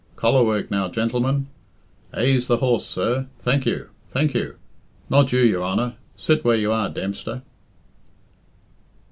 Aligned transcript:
Collar 0.15 0.43
work 0.43 0.71
now, 0.71 0.89
gentlemen. 0.89 1.45
Aise 2.15 2.47
the 2.47 2.57
horse, 2.57 2.87
sir. 2.87 3.27
Thank 3.37 3.67
you! 3.67 3.89
Thank 4.09 4.33
you! 4.33 4.55
Not 5.11 5.31
you, 5.31 5.41
your 5.41 5.61
Honour 5.63 5.93
sit 6.15 6.43
where 6.43 6.57
you 6.57 6.71
are, 6.71 6.89
Dempster." 6.89 7.43